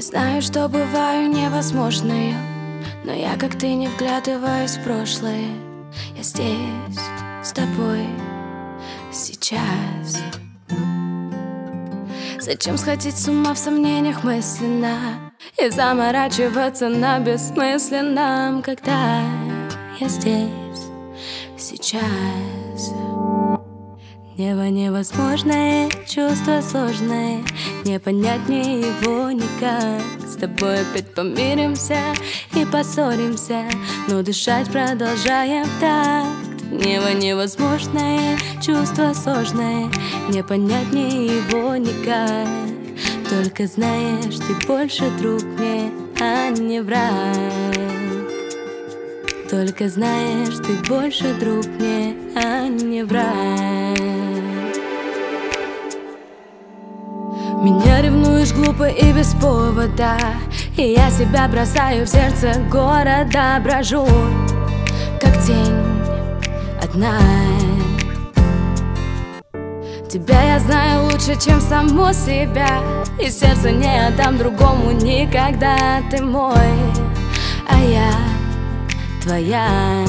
Знаю, 0.00 0.42
что 0.42 0.68
бываю 0.68 1.28
невозможную 1.28 2.36
Но 3.04 3.12
я, 3.12 3.36
как 3.36 3.58
ты, 3.58 3.74
не 3.74 3.88
вглядываюсь 3.88 4.76
в 4.76 4.84
прошлое. 4.84 5.48
Я 6.16 6.22
здесь, 6.22 7.00
с 7.42 7.50
тобой, 7.50 8.06
сейчас. 9.10 10.22
Зачем 12.38 12.78
сходить 12.78 13.18
с 13.18 13.26
ума 13.26 13.54
в 13.54 13.58
сомнениях 13.58 14.22
мысленно 14.22 15.32
И 15.60 15.68
заморачиваться 15.68 16.88
на 16.88 17.18
бессмысленном 17.18 18.62
Когда 18.62 19.20
я 19.98 20.08
здесь, 20.08 20.86
сейчас 21.58 22.92
Небо 24.38 24.68
невозможное, 24.68 25.90
чувство 26.06 26.60
сложное. 26.60 27.42
Не 27.84 27.98
понять 27.98 28.46
мне 28.46 28.78
его 28.82 29.32
никак. 29.32 30.00
С 30.24 30.36
тобой 30.36 30.82
опять 30.82 31.12
помиримся 31.12 31.98
и 32.54 32.64
поссоримся. 32.64 33.64
Но 34.06 34.22
дышать 34.22 34.70
продолжаем 34.70 35.66
так. 35.80 36.24
Небо 36.70 37.14
невозможное, 37.14 38.38
чувство 38.62 39.12
сложное. 39.12 39.90
Не 40.28 40.44
понять 40.44 40.92
мне 40.92 41.26
его 41.26 41.74
никак. 41.74 42.46
Только 43.28 43.66
знаешь, 43.66 44.36
ты 44.36 44.66
больше 44.68 45.10
друг 45.18 45.42
мне, 45.42 45.90
а 46.20 46.50
не 46.50 46.80
враг. 46.80 47.34
Только 49.50 49.88
знаешь, 49.88 50.64
ты 50.64 50.74
больше 50.88 51.34
друг 51.34 51.66
мне, 51.66 52.14
а 52.36 52.68
не 52.68 53.02
враг 53.02 54.27
Меня 57.68 58.00
ревнуешь 58.00 58.52
глупо 58.52 58.88
и 58.88 59.12
без 59.12 59.34
повода. 59.34 60.16
И 60.74 60.92
я 60.92 61.10
себя 61.10 61.46
бросаю 61.48 62.06
в 62.06 62.08
сердце 62.08 62.54
города 62.70 63.60
Брожу, 63.62 64.06
как 65.20 65.38
тень 65.42 65.76
одна. 66.82 67.18
Тебя 70.08 70.54
я 70.54 70.58
знаю 70.60 71.10
лучше, 71.10 71.38
чем 71.38 71.60
саму 71.60 72.14
себя. 72.14 72.80
И 73.22 73.28
сердце 73.28 73.70
не 73.70 74.06
отдам 74.06 74.38
другому 74.38 74.92
никогда. 74.92 76.00
Ты 76.10 76.24
мой, 76.24 76.72
а 77.68 77.78
я 77.78 78.14
твоя 79.22 80.06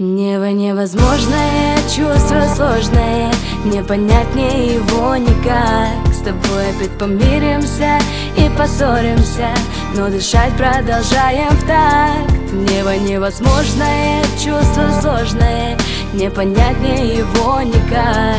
Небо 0.00 0.52
невозможное, 0.52 1.76
чувство 1.92 2.44
сложное 2.54 3.32
Не 3.64 3.82
понять 3.82 4.32
мне 4.32 4.74
его 4.74 5.16
никак. 5.16 6.14
С 6.14 6.18
тобой 6.18 6.70
опять 6.70 6.96
помиримся 6.96 7.98
и 8.36 8.48
поссоримся 8.56 9.48
Но 9.96 10.08
дышать 10.08 10.52
продолжаем 10.52 11.48
в 11.50 11.66
такт. 11.66 12.52
Небо 12.52 12.96
невозможное, 12.96 14.22
чувство 14.40 14.88
сложное 15.00 15.76
Не 16.12 16.30
понять 16.30 16.78
мне 16.78 17.16
его 17.16 17.60
никак. 17.62 18.36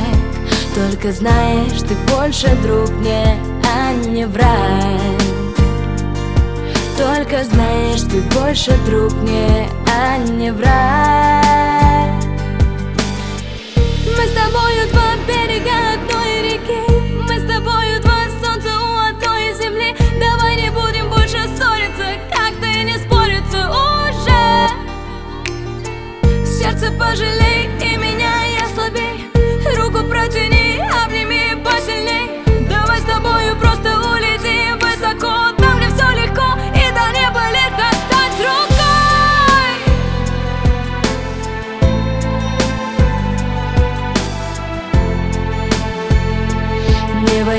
Только 0.74 1.12
знаешь, 1.12 1.82
ты 1.82 1.94
больше 2.16 2.56
друг 2.64 2.90
мне, 2.92 3.38
а 3.68 3.94
не 4.08 4.26
враг. 4.26 4.48
Только 6.98 7.44
знаешь, 7.44 8.02
ты 8.02 8.22
больше 8.40 8.72
друг 8.86 9.12
мне, 9.14 9.68
а 9.94 10.18
не 10.20 10.54
враг 10.54 10.99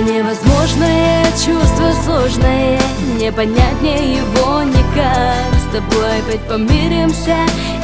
невозможное, 0.00 1.24
чувство 1.32 1.92
сложное 2.04 2.78
Не 3.18 3.30
понять 3.32 3.80
мне 3.80 4.16
его 4.16 4.62
никак. 4.62 5.54
С 5.58 5.72
тобой 5.72 6.18
опять 6.18 6.40
помиримся 6.48 7.36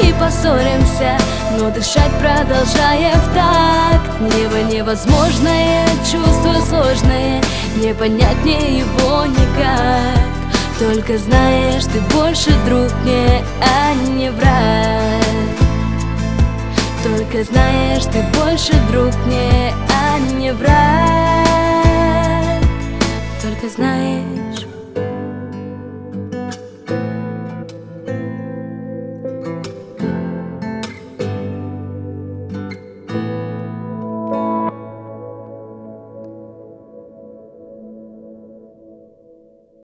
и 0.03 0.13
поссоримся 0.19 1.19
Но 1.59 1.71
дышать 1.71 2.11
продолжаем 2.21 3.19
в 3.19 3.35
такт. 3.35 4.21
Небо 4.21 4.63
невозможное, 4.73 5.87
чувство 6.11 6.55
сложное 6.69 7.43
Не 7.77 7.95
понять 7.95 8.37
мне 8.43 8.79
его 8.79 9.25
никак. 9.27 10.27
Только 10.79 11.17
знаешь, 11.17 11.85
ты 11.85 12.01
больше 12.15 12.51
друг 12.67 12.93
мне, 13.03 13.43
а 13.63 13.95
не 13.95 14.31
враг. 14.31 15.25
Только 17.03 17.45
знаешь, 17.45 18.05
ты 18.05 18.23
больше 18.39 18.73
друг 18.91 19.15
мне, 19.27 19.73
а 19.89 20.19
не 20.39 20.53
враг 20.53 21.06
Только 23.67 23.83
знаешь, 23.83 24.46